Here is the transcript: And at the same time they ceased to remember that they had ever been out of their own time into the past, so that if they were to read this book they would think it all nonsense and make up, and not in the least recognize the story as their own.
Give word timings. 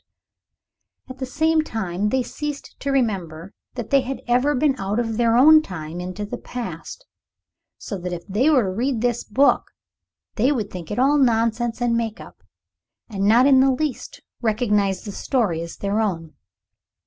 And 1.07 1.13
at 1.15 1.19
the 1.19 1.27
same 1.27 1.61
time 1.61 2.09
they 2.09 2.23
ceased 2.23 2.75
to 2.79 2.89
remember 2.91 3.53
that 3.75 3.91
they 3.91 4.01
had 4.01 4.23
ever 4.27 4.55
been 4.55 4.73
out 4.79 4.97
of 4.99 5.17
their 5.17 5.37
own 5.37 5.61
time 5.61 5.99
into 5.99 6.25
the 6.25 6.39
past, 6.39 7.05
so 7.77 7.99
that 7.99 8.11
if 8.11 8.25
they 8.27 8.49
were 8.49 8.63
to 8.63 8.69
read 8.69 9.01
this 9.01 9.23
book 9.23 9.65
they 10.37 10.51
would 10.51 10.71
think 10.71 10.89
it 10.89 10.97
all 10.97 11.19
nonsense 11.19 11.81
and 11.81 11.95
make 11.95 12.19
up, 12.19 12.41
and 13.09 13.25
not 13.27 13.45
in 13.45 13.59
the 13.59 13.69
least 13.71 14.21
recognize 14.41 15.03
the 15.05 15.11
story 15.11 15.61
as 15.61 15.77
their 15.77 15.99
own. 16.01 16.33